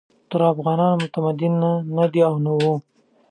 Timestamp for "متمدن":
1.03-1.53